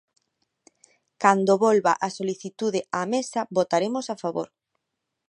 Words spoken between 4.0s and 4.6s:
a favor.